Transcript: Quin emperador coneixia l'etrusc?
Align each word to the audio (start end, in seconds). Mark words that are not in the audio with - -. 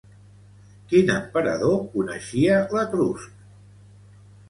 Quin 0.93 1.11
emperador 1.17 1.77
coneixia 1.99 2.59
l'etrusc? 2.75 3.33